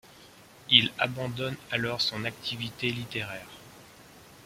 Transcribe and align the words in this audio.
Il 0.71 0.91
abandonne 0.97 1.55
alors 1.69 2.01
son 2.01 2.25
activité 2.25 2.89
littéraire. 2.91 3.47